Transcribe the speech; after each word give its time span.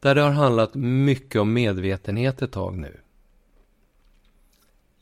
Där 0.00 0.14
det 0.14 0.20
har 0.20 0.30
handlat 0.30 0.74
mycket 0.74 1.40
om 1.40 1.52
medvetenhet 1.52 2.42
ett 2.42 2.52
tag 2.52 2.78
nu. 2.78 3.00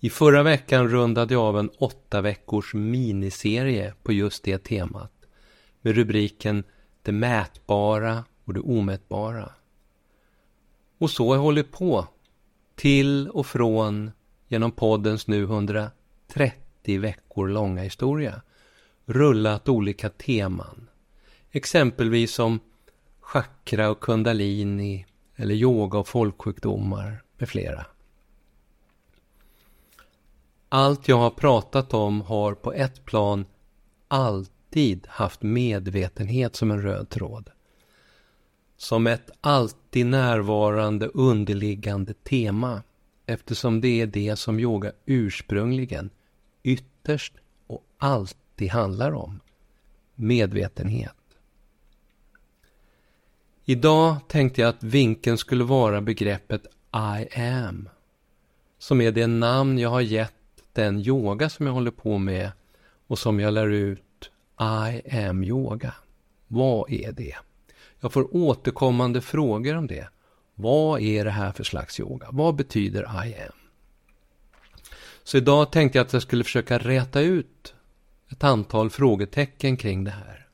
I 0.00 0.10
förra 0.10 0.42
veckan 0.42 0.88
rundade 0.88 1.34
jag 1.34 1.42
av 1.42 1.58
en 1.58 1.70
åtta 1.78 2.20
veckors 2.20 2.74
miniserie 2.74 3.94
på 4.02 4.12
just 4.12 4.44
det 4.44 4.58
temat 4.58 5.12
med 5.80 5.94
rubriken 5.94 6.64
Det 7.02 7.12
mätbara 7.12 8.24
och 8.44 8.54
det 8.54 8.60
omätbara. 8.60 9.52
Och 10.98 11.10
så 11.10 11.28
har 11.28 11.34
jag 11.34 11.42
hållit 11.42 11.72
på 11.72 12.06
till 12.74 13.28
och 13.28 13.46
från 13.46 14.10
genom 14.48 14.72
poddens 14.72 15.26
nu 15.26 15.42
130 15.42 17.00
veckor 17.00 17.48
långa 17.48 17.82
historia 17.82 18.42
rullat 19.06 19.68
olika 19.68 20.08
teman. 20.08 20.88
Exempelvis 21.50 22.34
som 22.34 22.60
chakra 23.28 23.90
och 23.90 24.00
kundalini 24.00 25.06
eller 25.36 25.54
yoga 25.54 25.98
och 25.98 26.08
folksjukdomar 26.08 27.22
med 27.38 27.48
flera. 27.48 27.86
Allt 30.68 31.08
jag 31.08 31.16
har 31.16 31.30
pratat 31.30 31.94
om 31.94 32.20
har 32.20 32.54
på 32.54 32.72
ett 32.72 33.04
plan 33.04 33.46
alltid 34.08 35.06
haft 35.08 35.42
medvetenhet 35.42 36.56
som 36.56 36.70
en 36.70 36.82
röd 36.82 37.08
tråd. 37.08 37.50
Som 38.76 39.06
ett 39.06 39.30
alltid 39.40 40.06
närvarande 40.06 41.06
underliggande 41.06 42.14
tema 42.14 42.82
eftersom 43.26 43.80
det 43.80 44.00
är 44.00 44.06
det 44.06 44.36
som 44.36 44.60
yoga 44.60 44.92
ursprungligen, 45.06 46.10
ytterst 46.62 47.34
och 47.66 47.84
alltid 47.98 48.70
handlar 48.70 49.12
om. 49.12 49.40
Medvetenhet. 50.14 51.14
Idag 53.70 54.16
tänkte 54.28 54.60
jag 54.60 54.68
att 54.68 54.82
vinkeln 54.82 55.38
skulle 55.38 55.64
vara 55.64 56.00
begreppet 56.00 56.66
I 56.94 57.40
am. 57.40 57.88
Som 58.78 59.00
är 59.00 59.12
det 59.12 59.26
namn 59.26 59.78
jag 59.78 59.90
har 59.90 60.00
gett 60.00 60.32
den 60.72 60.98
yoga 60.98 61.48
som 61.48 61.66
jag 61.66 61.72
håller 61.72 61.90
på 61.90 62.18
med 62.18 62.50
och 63.06 63.18
som 63.18 63.40
jag 63.40 63.54
lär 63.54 63.70
ut 63.70 64.30
I 64.60 65.16
am 65.16 65.44
yoga. 65.44 65.94
Vad 66.46 66.90
är 66.90 67.12
det? 67.12 67.34
Jag 68.00 68.12
får 68.12 68.36
återkommande 68.36 69.20
frågor 69.20 69.76
om 69.76 69.86
det. 69.86 70.08
Vad 70.54 71.00
är 71.00 71.24
det 71.24 71.30
här 71.30 71.52
för 71.52 71.64
slags 71.64 72.00
yoga? 72.00 72.28
Vad 72.30 72.54
betyder 72.54 73.02
I 73.02 73.34
am? 73.34 73.52
Så 75.24 75.36
idag 75.36 75.72
tänkte 75.72 75.98
jag 75.98 76.06
att 76.06 76.12
jag 76.12 76.22
skulle 76.22 76.44
försöka 76.44 76.78
räta 76.78 77.20
ut 77.20 77.74
ett 78.28 78.44
antal 78.44 78.90
frågetecken 78.90 79.76
kring 79.76 80.04
det 80.04 80.10
här. 80.10 80.47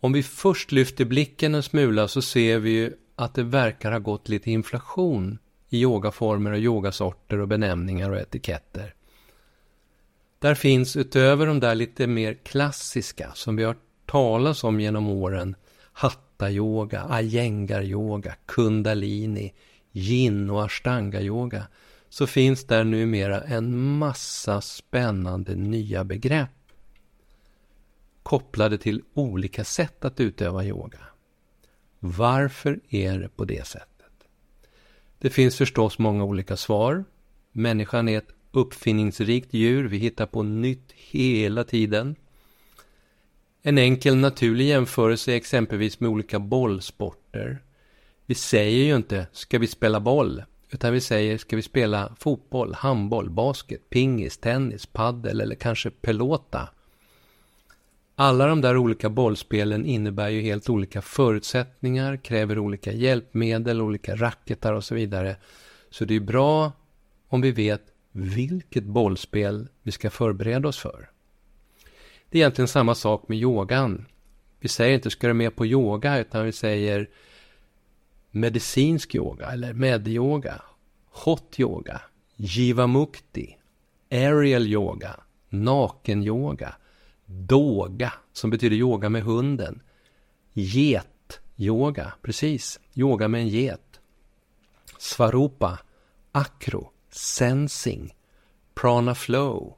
Om 0.00 0.12
vi 0.12 0.22
först 0.22 0.72
lyfter 0.72 1.04
blicken 1.04 1.54
en 1.54 1.62
smula 1.62 2.08
så 2.08 2.22
ser 2.22 2.58
vi 2.58 2.70
ju 2.70 2.92
att 3.16 3.34
det 3.34 3.42
verkar 3.42 3.92
ha 3.92 3.98
gått 3.98 4.28
lite 4.28 4.50
inflation 4.50 5.38
i 5.68 5.80
yogaformer 5.80 6.52
och 6.52 6.58
yogasorter 6.58 7.40
och 7.40 7.48
benämningar 7.48 8.10
och 8.10 8.18
etiketter. 8.18 8.94
Där 10.38 10.54
finns 10.54 10.96
utöver 10.96 11.46
de 11.46 11.60
där 11.60 11.74
lite 11.74 12.06
mer 12.06 12.34
klassiska 12.34 13.32
som 13.34 13.56
vi 13.56 13.64
har 13.64 13.76
talat 14.06 14.64
om 14.64 14.80
genom 14.80 15.08
åren 15.08 15.56
hatta-yoga, 15.92 17.02
ayengar-yoga, 17.02 18.34
kundalini, 18.46 19.52
yin 19.92 20.50
och 20.50 20.64
ashtanga-yoga 20.64 21.62
så 22.08 22.26
finns 22.26 22.64
där 22.64 22.84
numera 22.84 23.40
en 23.40 23.78
massa 23.98 24.60
spännande 24.60 25.54
nya 25.54 26.04
begrepp 26.04 26.50
kopplade 28.28 28.78
till 28.78 29.02
olika 29.14 29.64
sätt 29.64 30.04
att 30.04 30.20
utöva 30.20 30.64
yoga. 30.64 30.98
Varför 31.98 32.80
är 32.88 33.18
det 33.18 33.28
på 33.28 33.44
det 33.44 33.66
sättet? 33.66 34.12
Det 35.18 35.30
finns 35.30 35.56
förstås 35.56 35.98
många 35.98 36.24
olika 36.24 36.56
svar. 36.56 37.04
Människan 37.52 38.08
är 38.08 38.18
ett 38.18 38.32
uppfinningsrikt 38.52 39.54
djur. 39.54 39.88
Vi 39.88 39.98
hittar 39.98 40.26
på 40.26 40.42
nytt 40.42 40.92
hela 40.92 41.64
tiden. 41.64 42.16
En 43.62 43.78
enkel 43.78 44.16
naturlig 44.16 44.68
jämförelse 44.68 45.32
är 45.32 45.36
exempelvis 45.36 46.00
med 46.00 46.10
olika 46.10 46.38
bollsporter. 46.38 47.62
Vi 48.26 48.34
säger 48.34 48.84
ju 48.84 48.96
inte 48.96 49.26
”ska 49.32 49.58
vi 49.58 49.66
spela 49.66 50.00
boll” 50.00 50.42
utan 50.70 50.92
vi 50.92 51.00
säger 51.00 51.38
”ska 51.38 51.56
vi 51.56 51.62
spela 51.62 52.16
fotboll, 52.18 52.74
handboll, 52.74 53.30
basket, 53.30 53.90
pingis, 53.90 54.38
tennis, 54.38 54.86
paddel 54.86 55.40
eller 55.40 55.54
kanske 55.54 55.90
pelota”. 55.90 56.68
Alla 58.20 58.46
de 58.46 58.60
där 58.60 58.76
olika 58.76 59.10
bollspelen 59.10 59.86
innebär 59.86 60.28
ju 60.28 60.40
helt 60.40 60.70
olika 60.70 61.02
förutsättningar, 61.02 62.16
kräver 62.16 62.58
olika 62.58 62.92
hjälpmedel, 62.92 63.80
olika 63.80 64.16
racketar 64.16 64.72
och 64.72 64.84
så 64.84 64.94
vidare. 64.94 65.36
Så 65.90 66.04
det 66.04 66.16
är 66.16 66.20
bra 66.20 66.72
om 67.28 67.40
vi 67.40 67.50
vet 67.50 67.82
vilket 68.12 68.84
bollspel 68.84 69.68
vi 69.82 69.92
ska 69.92 70.10
förbereda 70.10 70.68
oss 70.68 70.78
för. 70.78 71.10
Det 72.30 72.38
är 72.38 72.40
egentligen 72.40 72.68
samma 72.68 72.94
sak 72.94 73.28
med 73.28 73.38
yogan. 73.38 74.06
Vi 74.60 74.68
säger 74.68 74.94
inte 74.94 75.10
ska 75.10 75.26
du 75.28 75.34
med 75.34 75.56
på 75.56 75.66
yoga 75.66 76.18
utan 76.18 76.44
vi 76.44 76.52
säger 76.52 77.08
medicinsk 78.30 79.14
yoga 79.14 79.46
eller 79.46 79.72
medyoga, 79.72 80.62
hot 81.24 81.60
yoga, 81.60 82.00
jiva 82.36 82.86
mukti, 82.86 83.56
aerial 84.10 84.66
yoga, 84.66 85.20
naken 85.48 86.22
yoga 86.22 86.74
Doga, 87.30 88.12
som 88.32 88.50
betyder 88.50 88.76
yoga 88.76 89.08
med 89.08 89.22
hunden. 89.22 89.82
Get-yoga, 90.52 92.12
precis. 92.22 92.80
Yoga 92.94 93.28
med 93.28 93.40
en 93.40 93.48
get. 93.48 94.00
Svarupa, 94.98 95.78
akro, 96.32 96.90
sensing, 97.10 98.14
prana 98.74 99.14
flow. 99.14 99.76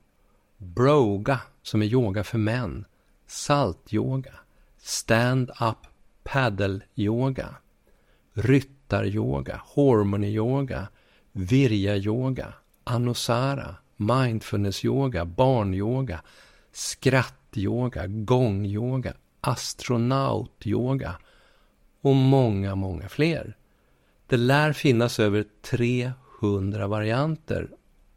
Broga, 0.57 1.41
som 1.63 1.83
är 1.83 1.87
yoga 1.87 2.25
för 2.25 2.39
män. 2.39 2.85
Saltyoga, 3.27 4.35
Stand-up 4.79 5.87
paddle-yoga. 6.23 7.55
ryttaryoga, 8.35 9.63
harmony-yoga, 9.75 10.89
virja-yoga, 11.33 12.55
anusara, 12.85 13.77
mindfulness-yoga, 13.97 15.25
barnyoga, 15.25 16.23
skratt 16.73 17.40
yoga, 17.57 18.07
gångyoga, 18.07 19.15
astronautyoga 19.41 21.17
och 22.01 22.15
många, 22.15 22.75
många 22.75 23.09
fler. 23.09 23.57
Det 24.27 24.37
lär 24.37 24.73
finnas 24.73 25.21
över 25.21 25.45
300 25.63 26.87
varianter 26.87 27.71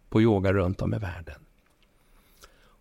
på 0.10 0.22
yoga 0.22 0.54
runt 0.54 0.82
om 0.82 0.94
i 0.94 0.98
världen. 0.98 1.40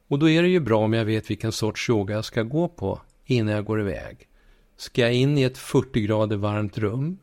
Och 0.08 0.18
då 0.18 0.28
är 0.28 0.42
det 0.42 0.48
ju 0.48 0.60
bra 0.60 0.84
om 0.84 0.92
jag 0.92 1.04
vet 1.04 1.30
vilken 1.30 1.52
sorts 1.52 1.90
yoga 1.90 2.14
jag 2.14 2.24
ska 2.24 2.42
gå 2.42 2.68
på 2.68 3.00
innan 3.24 3.54
jag 3.54 3.64
går 3.64 3.80
iväg. 3.80 4.28
Ska 4.76 5.00
jag 5.00 5.14
in 5.14 5.38
i 5.38 5.42
ett 5.42 5.58
40 5.58 6.00
grader 6.00 6.36
varmt 6.36 6.78
rum? 6.78 7.18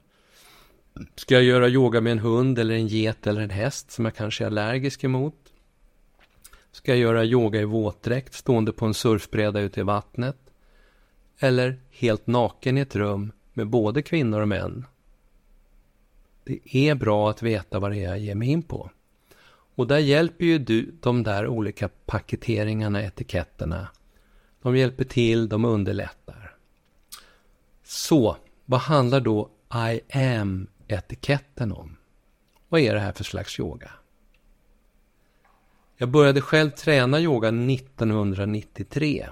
Ska 1.16 1.36
jag 1.36 1.44
göra 1.44 1.70
yoga 1.70 2.02
med 2.02 2.12
en 2.12 2.20
hund 2.20 2.60
eller 2.60 2.76
en 2.76 2.88
get 2.88 3.28
eller 3.28 3.42
en 3.42 3.50
häst 3.50 3.92
som 3.92 4.06
jag 4.06 4.16
kanske 4.16 4.44
är 4.44 4.48
allergisk 4.48 5.04
emot? 5.04 5.49
Ska 6.72 6.92
jag 6.92 7.00
göra 7.00 7.26
yoga 7.26 7.62
i 7.62 7.66
våtdräkt 7.66 8.34
stående 8.34 8.72
på 8.72 8.86
en 8.86 8.94
surfbräda 8.94 9.60
ute 9.60 9.80
i 9.80 9.84
vattnet? 9.84 10.38
Eller 11.40 11.82
helt 11.92 12.28
naken 12.28 12.78
i 12.78 12.82
ett 12.82 12.96
rum 12.96 13.32
med 13.54 13.68
både 13.68 14.02
kvinnor 14.02 14.42
och 14.42 14.48
män? 14.48 14.86
Det 16.44 16.90
är 16.90 16.96
bra 16.96 17.30
att 17.30 17.44
veta 17.44 17.80
vad 17.80 17.92
det 17.92 17.98
är 17.98 18.10
jag 18.10 18.20
ger 18.20 18.36
mig 18.36 18.48
in 18.48 18.64
på. 18.64 18.92
Och 19.76 19.88
där 19.88 19.98
hjälper 19.98 20.46
ju 20.46 20.60
du 20.60 20.92
de 21.02 21.24
där 21.24 21.48
olika 21.48 21.90
paketeringarna, 22.06 23.04
etiketterna. 23.04 23.88
De 24.62 24.78
hjälper 24.78 25.04
till, 25.04 25.50
de 25.50 25.66
underlättar. 25.66 26.56
Så, 27.84 28.38
vad 28.66 28.80
handlar 28.80 29.20
då 29.20 29.50
I 29.74 30.02
am-etiketten 30.18 31.72
om? 31.72 31.98
Vad 32.70 32.82
är 32.82 32.94
det 32.94 33.00
här 33.00 33.12
för 33.12 33.24
slags 33.24 33.60
yoga? 33.60 33.92
Jag 36.02 36.10
började 36.10 36.42
själv 36.42 36.70
träna 36.70 37.20
yoga 37.20 37.48
1993. 37.48 39.28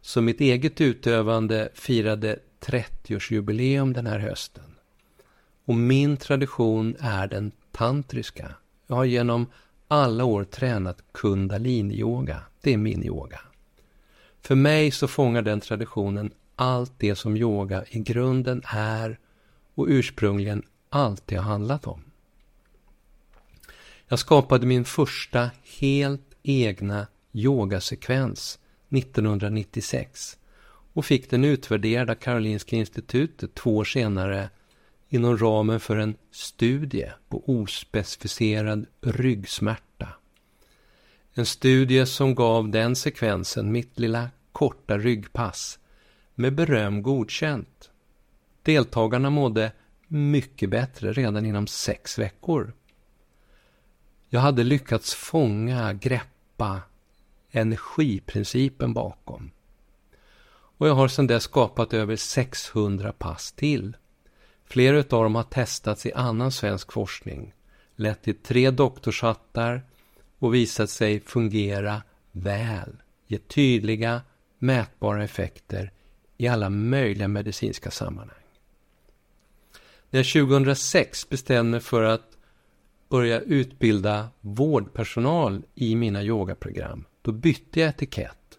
Så 0.00 0.20
mitt 0.20 0.40
eget 0.40 0.80
utövande 0.80 1.68
firade 1.74 2.38
30-årsjubileum 2.60 3.94
den 3.94 4.06
här 4.06 4.18
hösten. 4.18 4.64
Och 5.64 5.74
min 5.74 6.16
tradition 6.16 6.96
är 7.00 7.26
den 7.26 7.52
tantriska. 7.72 8.54
Jag 8.86 8.96
har 8.96 9.04
genom 9.04 9.46
alla 9.88 10.24
år 10.24 10.44
tränat 10.44 10.98
kundalini-yoga. 11.12 12.40
Det 12.60 12.72
är 12.72 12.76
min 12.76 13.04
yoga. 13.04 13.40
För 14.40 14.54
mig 14.54 14.90
så 14.90 15.08
fångar 15.08 15.42
den 15.42 15.60
traditionen 15.60 16.30
allt 16.56 16.92
det 16.98 17.16
som 17.16 17.36
yoga 17.36 17.84
i 17.88 17.98
grunden 17.98 18.62
är 18.66 19.18
och 19.74 19.86
ursprungligen 19.88 20.62
alltid 20.88 21.38
har 21.38 21.44
handlat 21.44 21.86
om. 21.86 22.02
Jag 24.08 24.18
skapade 24.18 24.66
min 24.66 24.84
första 24.84 25.50
helt 25.80 26.34
egna 26.42 27.06
yogasekvens 27.32 28.58
1996 28.90 30.38
och 30.92 31.04
fick 31.04 31.30
den 31.30 31.44
utvärderad 31.44 32.10
av 32.10 32.14
Karolinska 32.14 32.76
institutet 32.76 33.54
två 33.54 33.76
år 33.76 33.84
senare 33.84 34.50
inom 35.08 35.38
ramen 35.38 35.80
för 35.80 35.96
en 35.96 36.16
studie 36.30 37.10
på 37.28 37.42
ospecificerad 37.46 38.86
ryggsmärta. 39.00 40.08
En 41.34 41.46
studie 41.46 42.06
som 42.06 42.34
gav 42.34 42.68
den 42.68 42.96
sekvensen 42.96 43.72
mitt 43.72 43.98
lilla 43.98 44.30
korta 44.52 44.98
ryggpass 44.98 45.78
med 46.34 46.54
beröm 46.54 47.02
godkänt. 47.02 47.90
Deltagarna 48.62 49.30
mådde 49.30 49.72
mycket 50.08 50.70
bättre 50.70 51.12
redan 51.12 51.46
inom 51.46 51.66
sex 51.66 52.18
veckor. 52.18 52.72
Jag 54.28 54.40
hade 54.40 54.64
lyckats 54.64 55.14
fånga, 55.14 55.92
greppa 55.92 56.80
energiprincipen 57.50 58.94
bakom. 58.94 59.50
Och 60.78 60.88
jag 60.88 60.94
har 60.94 61.08
sedan 61.08 61.26
dess 61.26 61.42
skapat 61.42 61.94
över 61.94 62.16
600 62.16 63.12
pass 63.12 63.52
till. 63.52 63.96
Flera 64.64 64.98
av 64.98 65.22
dem 65.22 65.34
har 65.34 65.42
testats 65.42 66.06
i 66.06 66.12
annan 66.12 66.52
svensk 66.52 66.92
forskning, 66.92 67.54
lett 67.96 68.22
till 68.22 68.34
tre 68.34 68.70
doktorshattar 68.70 69.82
och 70.38 70.54
visat 70.54 70.90
sig 70.90 71.20
fungera 71.20 72.02
väl, 72.32 72.96
ge 73.26 73.38
tydliga, 73.38 74.22
mätbara 74.58 75.24
effekter 75.24 75.92
i 76.36 76.48
alla 76.48 76.70
möjliga 76.70 77.28
medicinska 77.28 77.90
sammanhang. 77.90 78.38
När 80.10 80.20
jag 80.20 80.48
2006 80.48 81.28
bestämde 81.28 81.70
mig 81.70 81.80
för 81.80 82.02
att 82.02 82.35
börja 83.08 83.40
utbilda 83.40 84.28
vårdpersonal 84.40 85.62
i 85.74 85.96
mina 85.96 86.22
yogaprogram, 86.22 87.04
då 87.22 87.32
bytte 87.32 87.80
jag 87.80 87.88
etikett 87.88 88.58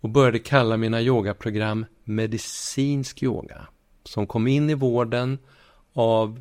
och 0.00 0.08
började 0.10 0.38
kalla 0.38 0.76
mina 0.76 1.02
yogaprogram 1.02 1.86
medicinsk 2.04 3.22
yoga, 3.22 3.66
som 4.04 4.26
kom 4.26 4.46
in 4.46 4.70
i 4.70 4.74
vården 4.74 5.38
av 5.92 6.40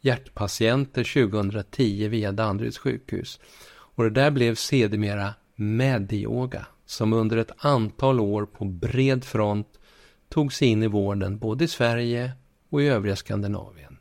hjärtpatienter 0.00 1.28
2010 1.28 2.08
via 2.08 2.32
Danderyds 2.32 2.78
sjukhus. 2.78 3.40
Och 3.68 4.04
det 4.04 4.10
där 4.10 4.30
blev 4.30 4.54
sedermera 4.54 5.34
medyoga, 5.54 6.66
som 6.86 7.12
under 7.12 7.36
ett 7.36 7.52
antal 7.56 8.20
år 8.20 8.46
på 8.46 8.64
bred 8.64 9.24
front 9.24 9.68
tog 10.28 10.52
sig 10.52 10.68
in 10.68 10.82
i 10.82 10.86
vården 10.86 11.38
både 11.38 11.64
i 11.64 11.68
Sverige 11.68 12.32
och 12.70 12.82
i 12.82 12.86
övriga 12.86 13.16
Skandinavien. 13.16 13.96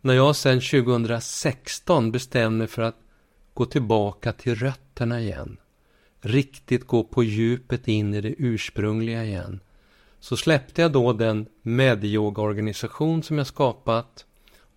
När 0.00 0.14
jag 0.14 0.36
sedan 0.36 0.60
2016 0.60 2.12
bestämde 2.12 2.58
mig 2.58 2.66
för 2.66 2.82
att 2.82 2.96
gå 3.54 3.66
tillbaka 3.66 4.32
till 4.32 4.54
rötterna 4.54 5.20
igen, 5.20 5.56
riktigt 6.20 6.86
gå 6.86 7.04
på 7.04 7.24
djupet 7.24 7.88
in 7.88 8.14
i 8.14 8.20
det 8.20 8.34
ursprungliga 8.38 9.24
igen, 9.24 9.60
så 10.20 10.36
släppte 10.36 10.82
jag 10.82 10.92
då 10.92 11.12
den 11.12 11.46
medyoga-organisation 11.62 13.22
som 13.22 13.38
jag 13.38 13.46
skapat 13.46 14.26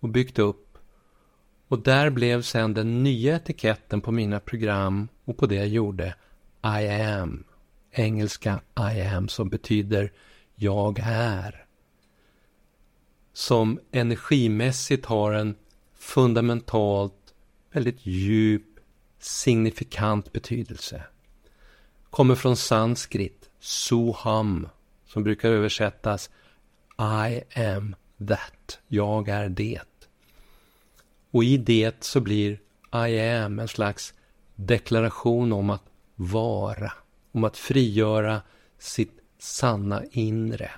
och 0.00 0.08
byggt 0.08 0.38
upp 0.38 0.78
och 1.68 1.82
där 1.82 2.10
blev 2.10 2.42
sedan 2.42 2.74
den 2.74 3.02
nya 3.02 3.36
etiketten 3.36 4.00
på 4.00 4.12
mina 4.12 4.40
program 4.40 5.08
och 5.24 5.36
på 5.36 5.46
det 5.46 5.54
jag 5.54 5.68
gjorde 5.68 6.14
I 6.62 6.88
am. 6.88 7.44
Engelska 7.90 8.60
I 8.94 9.00
am 9.00 9.28
som 9.28 9.48
betyder 9.48 10.12
jag 10.54 10.98
är 11.04 11.63
som 13.34 13.80
energimässigt 13.92 15.06
har 15.06 15.32
en 15.32 15.54
fundamentalt 15.94 17.34
väldigt 17.72 18.06
djup, 18.06 18.80
signifikant 19.18 20.32
betydelse. 20.32 21.02
Kommer 22.10 22.34
från 22.34 22.56
sanskrit, 22.56 23.50
soham, 23.60 24.68
som 25.06 25.22
brukar 25.22 25.48
översättas 25.48 26.30
I 26.98 27.60
am 27.60 27.96
that, 28.28 28.78
jag 28.88 29.28
är 29.28 29.48
det. 29.48 30.10
Och 31.30 31.44
i 31.44 31.56
det 31.56 32.04
så 32.04 32.20
blir 32.20 32.60
I 32.92 33.20
am 33.20 33.58
en 33.58 33.68
slags 33.68 34.14
deklaration 34.54 35.52
om 35.52 35.70
att 35.70 35.84
vara, 36.14 36.92
om 37.32 37.44
att 37.44 37.56
frigöra 37.56 38.42
sitt 38.78 39.20
sanna 39.38 40.02
inre 40.10 40.70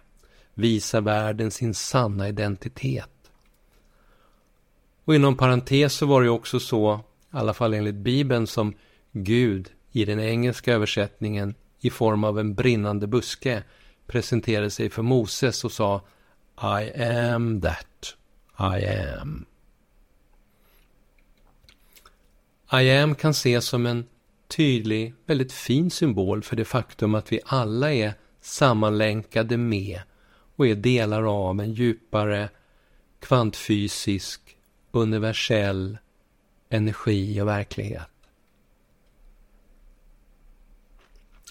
visa 0.56 1.00
världen 1.00 1.50
sin 1.50 1.74
sanna 1.74 2.28
identitet. 2.28 3.30
Och 5.04 5.14
inom 5.14 5.36
parentes 5.36 5.94
så 5.94 6.06
var 6.06 6.22
det 6.22 6.30
också 6.30 6.60
så, 6.60 6.94
i 6.94 7.36
alla 7.36 7.54
fall 7.54 7.74
enligt 7.74 7.94
Bibeln, 7.94 8.46
som 8.46 8.74
Gud 9.12 9.70
i 9.92 10.04
den 10.04 10.20
engelska 10.20 10.72
översättningen 10.72 11.54
i 11.80 11.90
form 11.90 12.24
av 12.24 12.38
en 12.38 12.54
brinnande 12.54 13.06
buske 13.06 13.62
presenterade 14.06 14.70
sig 14.70 14.90
för 14.90 15.02
Moses 15.02 15.64
och 15.64 15.72
sa 15.72 16.00
I 16.60 17.02
am 17.02 17.60
that 17.60 18.16
I 18.58 18.86
am. 19.20 19.46
I 22.72 22.90
am 22.90 23.14
kan 23.14 23.30
ses 23.30 23.64
som 23.64 23.86
en 23.86 24.04
tydlig, 24.48 25.14
väldigt 25.26 25.52
fin 25.52 25.90
symbol 25.90 26.42
för 26.42 26.56
det 26.56 26.64
faktum 26.64 27.14
att 27.14 27.32
vi 27.32 27.40
alla 27.44 27.92
är 27.92 28.14
sammanlänkade 28.40 29.56
med 29.56 30.00
och 30.56 30.66
är 30.66 30.74
delar 30.74 31.48
av 31.48 31.60
en 31.60 31.72
djupare 31.72 32.48
kvantfysisk, 33.20 34.56
universell 34.90 35.98
energi 36.68 37.40
och 37.40 37.48
verklighet. 37.48 38.10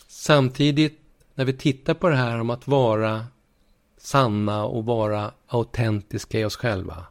Samtidigt, 0.07 0.99
när 1.35 1.45
vi 1.45 1.53
tittar 1.53 1.93
på 1.93 2.09
det 2.09 2.15
här 2.15 2.39
om 2.39 2.49
att 2.49 2.67
vara 2.67 3.25
sanna 3.97 4.65
och 4.65 4.85
vara 4.85 5.31
autentiska 5.47 6.39
i 6.39 6.45
oss 6.45 6.55
själva, 6.55 7.05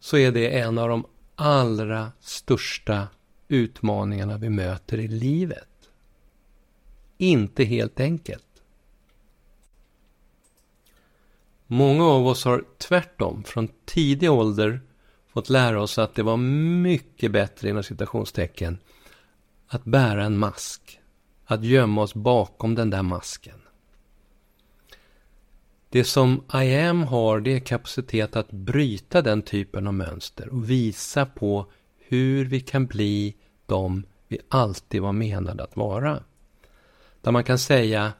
så 0.00 0.16
är 0.16 0.32
det 0.32 0.58
en 0.58 0.78
av 0.78 0.88
de 0.88 1.06
allra 1.34 2.12
största 2.20 3.08
utmaningarna 3.48 4.38
vi 4.38 4.48
möter 4.48 4.98
i 4.98 5.08
livet. 5.08 5.68
Inte 7.16 7.64
helt 7.64 8.00
enkelt. 8.00 8.47
Många 11.70 12.04
av 12.04 12.26
oss 12.26 12.44
har 12.44 12.64
tvärtom 12.78 13.44
från 13.44 13.68
tidig 13.84 14.30
ålder 14.30 14.80
fått 15.32 15.50
lära 15.50 15.82
oss 15.82 15.98
att 15.98 16.14
det 16.14 16.22
var 16.22 16.36
mycket 16.36 17.32
bättre 17.32 17.68
inom 17.68 17.82
citationstecken 17.82 18.78
att 19.66 19.84
bära 19.84 20.24
en 20.24 20.38
mask. 20.38 21.00
Att 21.44 21.64
gömma 21.64 22.02
oss 22.02 22.14
bakom 22.14 22.74
den 22.74 22.90
där 22.90 23.02
masken. 23.02 23.60
Det 25.90 26.04
som 26.04 26.44
I 26.54 26.76
am 26.76 27.02
har, 27.02 27.40
det 27.40 27.50
är 27.50 27.60
kapacitet 27.60 28.36
att 28.36 28.50
bryta 28.50 29.22
den 29.22 29.42
typen 29.42 29.86
av 29.86 29.94
mönster 29.94 30.48
och 30.48 30.70
visa 30.70 31.26
på 31.26 31.66
hur 31.98 32.44
vi 32.44 32.60
kan 32.60 32.86
bli 32.86 33.36
de 33.66 34.06
vi 34.28 34.38
alltid 34.48 35.02
var 35.02 35.12
menade 35.12 35.62
att 35.62 35.76
vara. 35.76 36.22
Där 37.20 37.32
man 37.32 37.44
kan 37.44 37.58
säga, 37.58 38.12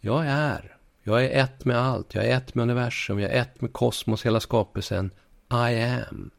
jag 0.00 0.26
är. 0.26 0.76
Jag 1.02 1.24
är 1.24 1.44
ett 1.44 1.64
med 1.64 1.76
allt. 1.76 2.14
Jag 2.14 2.24
är 2.24 2.36
ett 2.36 2.54
med 2.54 2.62
universum. 2.62 3.20
Jag 3.20 3.30
är 3.32 3.42
ett 3.42 3.60
med 3.60 3.72
kosmos, 3.72 4.26
hela 4.26 4.40
skapelsen. 4.40 5.10
I 5.50 5.82
am. 5.82 6.30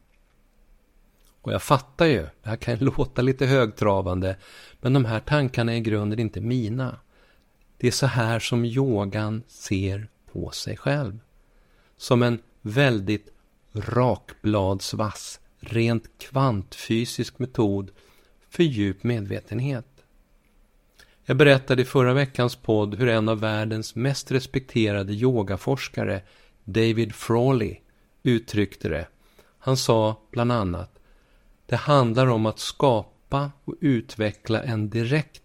Och 1.40 1.52
jag 1.52 1.62
fattar 1.62 2.06
ju, 2.06 2.22
det 2.42 2.48
här 2.48 2.56
kan 2.56 2.78
låta 2.80 3.22
lite 3.22 3.46
högtravande, 3.46 4.36
men 4.80 4.92
de 4.92 5.04
här 5.04 5.20
tankarna 5.20 5.72
är 5.72 5.76
i 5.76 5.80
grunden 5.80 6.18
inte 6.18 6.40
mina. 6.40 6.98
Det 7.76 7.86
är 7.86 7.92
så 7.92 8.06
här 8.06 8.38
som 8.38 8.64
yogan 8.64 9.42
ser 9.48 10.08
på 10.32 10.50
sig 10.50 10.76
själv. 10.76 11.18
Som 11.96 12.22
en 12.22 12.38
väldigt 12.60 13.28
rakbladsvass, 13.72 15.40
rent 15.60 16.18
kvantfysisk 16.18 17.38
metod 17.38 17.90
för 18.50 18.62
djup 18.62 19.02
medvetenhet. 19.02 19.93
Jag 21.26 21.36
berättade 21.36 21.82
i 21.82 21.84
förra 21.84 22.14
veckans 22.14 22.56
podd 22.56 22.94
hur 22.94 23.08
en 23.08 23.28
av 23.28 23.40
världens 23.40 23.94
mest 23.94 24.32
respekterade 24.32 25.12
yogaforskare, 25.12 26.22
David 26.64 27.14
Frawley, 27.14 27.76
uttryckte 28.22 28.88
det. 28.88 29.06
Han 29.58 29.76
sa 29.76 30.20
bland 30.30 30.52
annat 30.52 30.98
Det 31.66 31.76
handlar 31.76 32.26
om 32.26 32.46
att 32.46 32.58
skapa 32.58 33.50
och 33.64 33.74
utveckla 33.80 34.62
en 34.62 34.90
direkt 34.90 35.42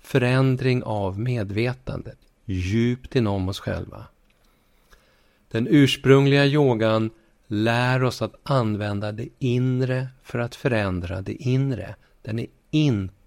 förändring 0.00 0.82
av 0.82 1.20
medvetandet 1.20 2.18
djupt 2.44 3.16
inom 3.16 3.48
oss 3.48 3.60
själva. 3.60 4.06
Den 5.48 5.66
ursprungliga 5.70 6.46
yogan 6.46 7.10
lär 7.46 8.02
oss 8.02 8.22
att 8.22 8.34
använda 8.42 9.12
det 9.12 9.28
inre 9.38 10.08
för 10.22 10.38
att 10.38 10.54
förändra 10.54 11.22
det 11.22 11.34
inre. 11.34 11.94
Den 12.22 12.38
är 12.38 12.46
inte 12.70 13.21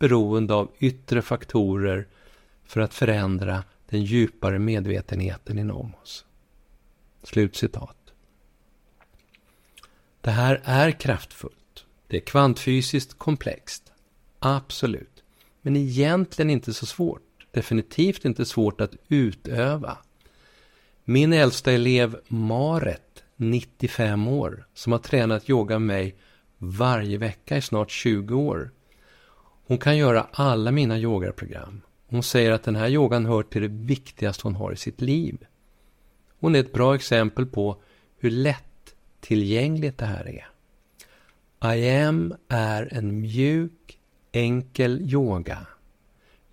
beroende 0.00 0.54
av 0.54 0.70
yttre 0.78 1.22
faktorer 1.22 2.08
för 2.64 2.80
att 2.80 2.94
förändra 2.94 3.64
den 3.88 4.04
djupare 4.04 4.58
medvetenheten 4.58 5.58
inom 5.58 5.94
oss. 6.02 6.24
Slutcitat. 7.22 7.96
Det 10.20 10.30
här 10.30 10.60
är 10.64 10.90
kraftfullt. 10.90 11.84
Det 12.06 12.16
är 12.16 12.20
kvantfysiskt 12.20 13.18
komplext. 13.18 13.92
Absolut. 14.38 15.22
Men 15.62 15.76
egentligen 15.76 16.50
inte 16.50 16.74
så 16.74 16.86
svårt. 16.86 17.46
Definitivt 17.50 18.24
inte 18.24 18.44
svårt 18.44 18.80
att 18.80 18.96
utöva. 19.08 19.98
Min 21.04 21.32
äldsta 21.32 21.72
elev 21.72 22.20
Maret, 22.28 23.24
95 23.36 24.28
år, 24.28 24.66
som 24.74 24.92
har 24.92 24.98
tränat 24.98 25.50
yoga 25.50 25.78
med 25.78 25.86
mig 25.86 26.16
varje 26.58 27.18
vecka 27.18 27.56
i 27.56 27.62
snart 27.62 27.90
20 27.90 28.34
år. 28.34 28.70
Hon 29.70 29.78
kan 29.78 29.96
göra 29.96 30.26
alla 30.32 30.70
mina 30.70 30.98
yogaprogram. 30.98 31.80
Hon 32.06 32.22
säger 32.22 32.50
att 32.50 32.62
den 32.62 32.76
här 32.76 32.88
yogan 32.88 33.26
hör 33.26 33.42
till 33.42 33.62
det 33.62 33.68
viktigaste 33.68 34.46
hon 34.46 34.54
har 34.54 34.72
i 34.72 34.76
sitt 34.76 35.00
liv. 35.00 35.46
Hon 36.40 36.54
är 36.54 36.60
ett 36.60 36.72
bra 36.72 36.94
exempel 36.94 37.46
på 37.46 37.82
hur 38.18 38.30
lätt 38.30 38.94
tillgängligt 39.20 39.98
det 39.98 40.06
här 40.06 40.28
är. 40.28 40.48
I 41.76 41.90
am 41.90 42.34
är 42.48 42.94
en 42.94 43.20
mjuk, 43.20 43.98
enkel 44.32 45.00
yoga 45.00 45.66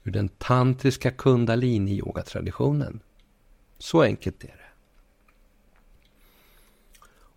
ur 0.03 0.11
den 0.11 0.29
tantriska 0.29 1.11
kundalini-yogatraditionen. 1.11 2.99
Så 3.77 4.01
enkelt 4.01 4.43
är 4.43 4.47
det. 4.47 4.71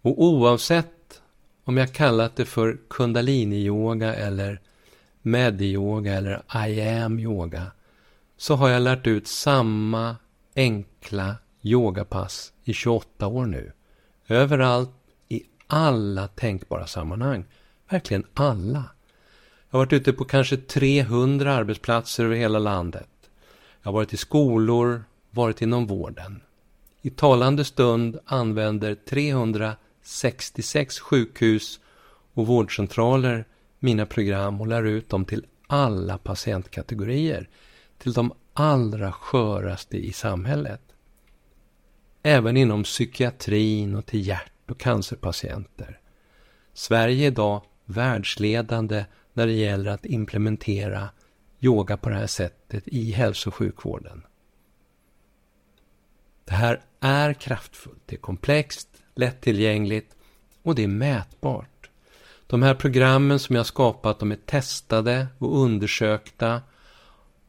Och 0.02 0.24
oavsett 0.24 1.22
om 1.64 1.76
jag 1.76 1.92
kallat 1.92 2.36
det 2.36 2.44
för 2.44 2.78
kundalini-yoga 2.88 4.14
eller 4.14 4.60
medyoga 5.22 6.14
eller 6.14 6.42
I 6.68 6.80
am-yoga 6.80 7.66
så 8.36 8.54
har 8.54 8.68
jag 8.68 8.82
lärt 8.82 9.06
ut 9.06 9.26
samma 9.26 10.16
enkla 10.56 11.36
yogapass 11.62 12.52
i 12.64 12.72
28 12.72 13.26
år 13.26 13.46
nu. 13.46 13.72
Överallt, 14.28 14.90
i 15.28 15.42
alla 15.66 16.28
tänkbara 16.28 16.86
sammanhang. 16.86 17.44
Verkligen 17.88 18.26
alla. 18.34 18.84
Jag 19.70 19.78
har 19.78 19.78
varit 19.78 19.92
ute 19.92 20.12
på 20.12 20.24
kanske 20.24 20.56
300 20.56 21.54
arbetsplatser 21.54 22.24
över 22.24 22.36
hela 22.36 22.58
landet. 22.58 23.08
Jag 23.82 23.88
har 23.88 23.92
varit 23.92 24.12
i 24.12 24.16
skolor, 24.16 25.04
varit 25.30 25.62
inom 25.62 25.86
vården. 25.86 26.40
I 27.02 27.10
talande 27.10 27.64
stund 27.64 28.18
använder 28.24 28.94
366 28.94 31.00
sjukhus 31.00 31.80
och 32.34 32.46
vårdcentraler 32.46 33.44
mina 33.80 34.06
program 34.06 34.60
och 34.60 34.66
lär 34.66 34.84
ut 34.84 35.08
dem 35.08 35.24
till 35.24 35.46
alla 35.66 36.18
patientkategorier. 36.18 37.48
Till 37.98 38.12
de 38.12 38.32
allra 38.52 39.12
sköraste 39.12 39.96
i 39.96 40.12
samhället. 40.12 40.82
Även 42.22 42.56
inom 42.56 42.82
psykiatrin 42.82 43.94
och 43.94 44.06
till 44.06 44.26
hjärt 44.26 44.70
och 44.70 44.80
cancerpatienter. 44.80 46.00
Sverige 46.72 47.26
är 47.26 47.30
idag 47.30 47.62
världsledande 47.84 49.04
när 49.32 49.46
det 49.46 49.52
gäller 49.52 49.90
att 49.90 50.06
implementera 50.06 51.08
yoga 51.60 51.96
på 51.96 52.08
det 52.08 52.14
här 52.14 52.26
sättet 52.26 52.88
i 52.88 53.10
hälso 53.10 53.50
och 53.50 53.54
sjukvården. 53.54 54.22
Det 56.44 56.54
här 56.54 56.80
är 57.00 57.34
kraftfullt, 57.34 58.02
det 58.06 58.16
är 58.16 58.20
komplext, 58.20 58.88
lättillgängligt 59.14 60.16
och 60.62 60.74
det 60.74 60.84
är 60.84 60.88
mätbart. 60.88 61.69
De 62.50 62.62
här 62.62 62.74
programmen 62.74 63.38
som 63.38 63.56
jag 63.56 63.66
skapat, 63.66 64.18
de 64.18 64.32
är 64.32 64.36
testade 64.36 65.26
och 65.38 65.62
undersökta 65.62 66.62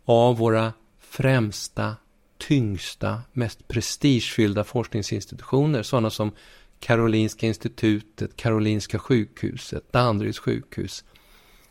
av 0.06 0.38
våra 0.38 0.74
främsta, 1.00 1.96
tyngsta, 2.38 3.22
mest 3.34 3.68
prestigefyllda 3.68 4.64
forskningsinstitutioner, 4.64 5.84
sådana 5.84 6.10
som 6.10 6.32
Karolinska 6.80 7.48
institutet, 7.48 8.36
Karolinska 8.36 9.00
sjukhuset, 9.00 9.92
Danderyds 9.92 10.40
sjukhus, 10.40 11.04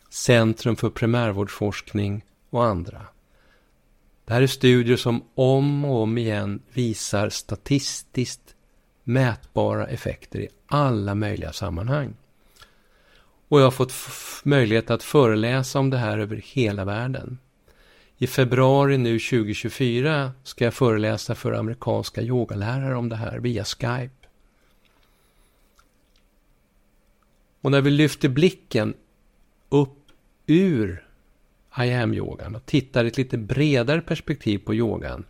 Centrum 0.09 0.75
för 0.75 0.89
primärvårdsforskning 0.89 2.25
och 2.49 2.65
andra. 2.65 3.01
Det 4.25 4.33
här 4.33 4.41
är 4.41 4.47
studier 4.47 4.97
som 4.97 5.23
om 5.35 5.85
och 5.85 6.01
om 6.01 6.17
igen 6.17 6.61
visar 6.73 7.29
statistiskt 7.29 8.55
mätbara 9.03 9.87
effekter 9.87 10.39
i 10.39 10.47
alla 10.67 11.15
möjliga 11.15 11.53
sammanhang. 11.53 12.15
Och 13.51 13.59
jag 13.59 13.65
har 13.65 13.71
fått 13.71 13.93
möjlighet 14.43 14.91
att 14.91 15.03
föreläsa 15.03 15.79
om 15.79 15.89
det 15.89 15.97
här 15.97 16.17
över 16.17 16.35
hela 16.45 16.85
världen. 16.85 17.37
I 18.17 18.27
februari 18.27 18.97
nu 18.97 19.19
2024 19.19 20.31
ska 20.43 20.63
jag 20.63 20.73
föreläsa 20.73 21.35
för 21.35 21.53
amerikanska 21.53 22.21
yogalärare 22.21 22.95
om 22.95 23.09
det 23.09 23.15
här 23.15 23.39
via 23.39 23.63
Skype. 23.63 24.27
Och 27.61 27.71
när 27.71 27.81
vi 27.81 27.89
lyfter 27.89 28.29
blicken 28.29 28.93
upp 29.69 29.97
ur 30.47 31.07
I 31.77 31.93
am-yogan 31.93 32.55
och 32.55 32.65
tittar 32.65 33.05
i 33.05 33.07
ett 33.07 33.17
lite 33.17 33.37
bredare 33.37 34.01
perspektiv 34.01 34.57
på 34.57 34.75
yogan. 34.75 35.25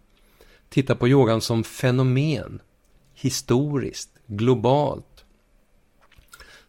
Tittar 0.70 0.96
på 0.96 1.08
yogan 1.08 1.42
som 1.42 1.64
fenomen, 1.64 2.62
historiskt, 3.14 4.10
globalt. 4.28 5.11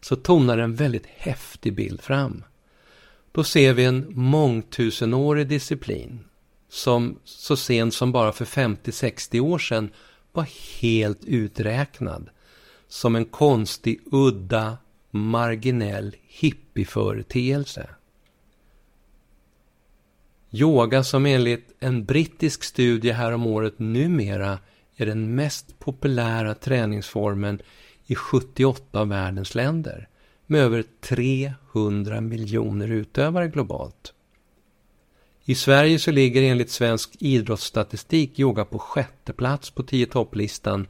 Så 0.02 0.16
tonar 0.16 0.58
en 0.58 0.74
väldigt 0.74 1.06
häftig 1.06 1.74
bild 1.74 2.00
fram. 2.00 2.44
Då 3.32 3.44
ser 3.44 3.72
vi 3.72 3.84
en 3.84 4.06
mångtusenårig 4.10 5.48
disciplin 5.48 6.24
som 6.68 7.18
så 7.24 7.56
sent 7.56 7.94
som 7.94 8.12
bara 8.12 8.32
för 8.32 8.44
50-60 8.44 9.40
år 9.40 9.58
sedan 9.58 9.90
var 10.32 10.46
helt 10.80 11.24
uträknad 11.24 12.30
som 12.88 13.16
en 13.16 13.24
konstig, 13.24 14.00
udda, 14.04 14.78
marginell 15.10 16.16
hippieföreteelse. 16.22 17.88
Yoga 20.50 21.04
som 21.04 21.26
enligt 21.26 21.74
en 21.80 22.04
brittisk 22.04 22.64
studie 22.64 23.12
häromåret 23.12 23.78
numera 23.78 24.58
är 24.96 25.06
den 25.06 25.34
mest 25.34 25.78
populära 25.78 26.54
träningsformen 26.54 27.62
i 28.12 28.14
78 28.14 29.00
av 29.00 29.08
världens 29.08 29.54
länder 29.54 30.08
med 30.46 30.60
över 30.60 30.84
300 31.00 32.20
miljoner 32.20 32.88
utövare 32.88 33.48
globalt. 33.48 34.14
I 35.44 35.54
Sverige 35.54 35.98
så 35.98 36.10
ligger 36.10 36.42
enligt 36.42 36.70
svensk 36.70 37.16
idrottsstatistik 37.18 38.38
yoga 38.38 38.64
på 38.64 38.78
sjätte 38.78 39.32
plats 39.32 39.70
på 39.70 39.82
tio 39.82 40.06
topplistan 40.06 40.86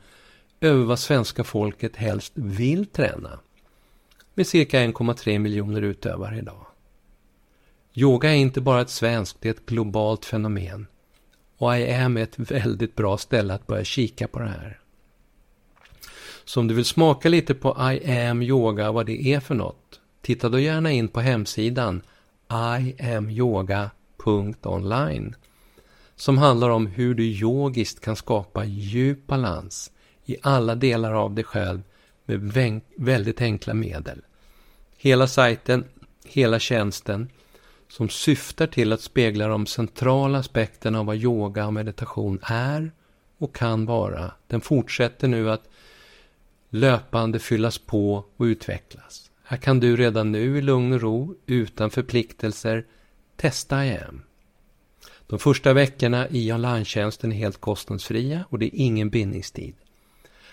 över 0.60 0.84
vad 0.84 0.98
svenska 0.98 1.44
folket 1.44 1.96
helst 1.96 2.32
vill 2.34 2.86
träna. 2.86 3.38
Med 4.34 4.46
cirka 4.46 4.78
1,3 4.80 5.38
miljoner 5.38 5.82
utövare 5.82 6.38
idag. 6.38 6.66
Yoga 7.94 8.30
är 8.30 8.36
inte 8.36 8.60
bara 8.60 8.80
ett 8.80 8.90
svenskt, 8.90 9.36
det 9.40 9.48
är 9.48 9.52
ett 9.52 9.66
globalt 9.66 10.24
fenomen. 10.24 10.86
Och 11.58 11.76
IAM 11.76 12.16
är 12.16 12.22
ett 12.22 12.38
väldigt 12.38 12.94
bra 12.94 13.18
ställe 13.18 13.54
att 13.54 13.66
börja 13.66 13.84
kika 13.84 14.28
på 14.28 14.38
det 14.38 14.48
här. 14.48 14.81
Så 16.44 16.60
om 16.60 16.68
du 16.68 16.74
vill 16.74 16.84
smaka 16.84 17.28
lite 17.28 17.54
på 17.54 17.92
I 17.92 18.18
am 18.18 18.42
yoga, 18.42 18.92
vad 18.92 19.06
det 19.06 19.26
är 19.26 19.40
för 19.40 19.54
något, 19.54 20.00
titta 20.22 20.48
då 20.48 20.58
gärna 20.58 20.90
in 20.90 21.08
på 21.08 21.20
hemsidan 21.20 22.02
iamyoga.online 22.50 25.36
som 26.16 26.38
handlar 26.38 26.70
om 26.70 26.86
hur 26.86 27.14
du 27.14 27.24
yogiskt 27.24 28.00
kan 28.00 28.16
skapa 28.16 28.64
djup 28.64 29.26
balans 29.26 29.90
i 30.24 30.36
alla 30.42 30.74
delar 30.74 31.12
av 31.12 31.34
dig 31.34 31.44
själv 31.44 31.82
med 32.24 32.80
väldigt 32.96 33.40
enkla 33.40 33.74
medel. 33.74 34.20
Hela 34.96 35.26
sajten, 35.26 35.84
hela 36.24 36.58
tjänsten 36.58 37.28
som 37.88 38.08
syftar 38.08 38.66
till 38.66 38.92
att 38.92 39.00
spegla 39.00 39.48
de 39.48 39.66
centrala 39.66 40.38
aspekterna 40.38 41.00
av 41.00 41.06
vad 41.06 41.16
yoga 41.16 41.66
och 41.66 41.72
meditation 41.72 42.38
är 42.42 42.92
och 43.38 43.54
kan 43.54 43.86
vara. 43.86 44.32
Den 44.46 44.60
fortsätter 44.60 45.28
nu 45.28 45.50
att 45.50 45.68
löpande 46.74 47.38
fyllas 47.38 47.78
på 47.78 48.24
och 48.36 48.44
utvecklas. 48.44 49.30
Här 49.44 49.56
kan 49.56 49.80
du 49.80 49.96
redan 49.96 50.32
nu 50.32 50.58
i 50.58 50.62
lugn 50.62 50.92
och 50.92 51.00
ro, 51.00 51.34
utan 51.46 51.90
förpliktelser, 51.90 52.86
testa 53.36 53.86
IAM. 53.86 54.22
De 55.26 55.38
första 55.38 55.72
veckorna 55.72 56.28
i 56.28 56.52
online 56.52 56.82
är 56.82 57.30
helt 57.30 57.60
kostnadsfria 57.60 58.44
och 58.48 58.58
det 58.58 58.66
är 58.66 58.70
ingen 58.74 59.10
bindningstid. 59.10 59.74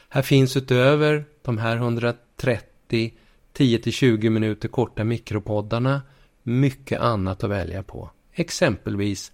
Här 0.09 0.21
finns 0.21 0.57
utöver 0.57 1.25
de 1.41 1.57
här 1.57 1.75
130 1.77 3.13
10-20 3.53 4.29
minuter 4.29 4.67
korta 4.67 5.03
mikropoddarna 5.03 6.01
mycket 6.43 6.99
annat 6.99 7.43
att 7.43 7.49
välja 7.49 7.83
på. 7.83 8.11
Exempelvis 8.33 9.31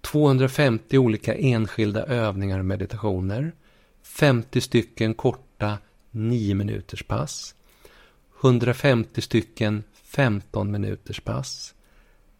250 0.00 0.98
olika 0.98 1.34
enskilda 1.34 2.06
övningar 2.06 2.58
och 2.58 2.64
meditationer, 2.64 3.52
50 4.02 4.60
stycken 4.60 5.14
korta 5.14 5.78
9 6.14 6.54
minuters 6.54 7.02
pass, 7.02 7.54
150 8.40 9.20
stycken 9.20 9.84
15 10.04 10.70
minuters 10.70 11.20
pass, 11.20 11.74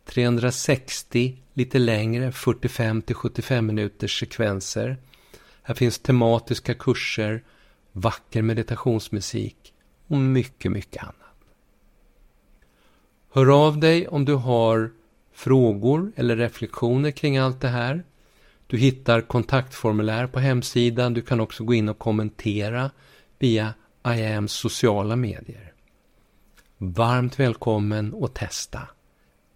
360 0.05 1.39
lite 1.55 1.79
längre 1.79 2.33
45 2.33 3.03
till 3.03 3.15
75 3.15 3.67
minuters 3.67 4.21
sekvenser. 4.21 4.97
Här 5.63 5.75
finns 5.75 5.99
tematiska 5.99 6.75
kurser, 6.75 7.43
vacker 7.93 8.43
meditationsmusik 8.43 9.73
och 10.07 10.17
mycket, 10.17 10.73
mycket 10.73 11.03
annat. 11.03 11.17
Hör 13.31 13.67
av 13.67 13.79
dig 13.79 14.09
om 14.09 14.25
du 14.25 14.35
har 14.35 14.91
frågor 15.33 16.13
eller 16.17 16.37
reflektioner 16.37 17.11
kring 17.11 17.39
allt 17.39 17.61
det 17.61 17.69
här. 17.69 18.05
Du 18.67 18.79
hittar 18.79 19.21
kontaktformulär 19.21 20.27
på 20.27 20.41
hemsidan. 20.41 21.15
Du 21.15 21.23
kan 21.23 21.41
också 21.41 21.65
gå 21.65 21.75
in 21.75 21.89
och 21.89 21.99
kommentera 21.99 22.91
via 23.45 23.75
IAMs 24.07 24.53
sociala 24.53 25.17
medier. 25.17 25.73
Varmt 26.79 27.41
välkommen 27.41 28.15
att 28.25 28.35
testa 28.35 28.89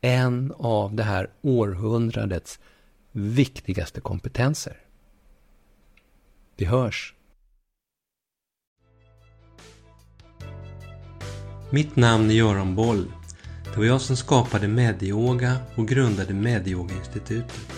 en 0.00 0.52
av 0.58 0.94
det 0.94 1.02
här 1.02 1.30
århundradets 1.42 2.60
viktigaste 3.12 4.00
kompetenser. 4.00 4.76
Vi 6.56 6.64
hörs! 6.64 7.14
Mitt 11.70 11.96
namn 11.96 12.30
är 12.30 12.34
Göran 12.34 12.74
Boll. 12.74 13.12
Det 13.64 13.76
var 13.76 13.84
jag 13.84 14.00
som 14.00 14.16
skapade 14.16 14.68
Medioga 14.68 15.56
och 15.74 15.88
grundade 15.88 16.34
Medioga-institutet. 16.34 17.77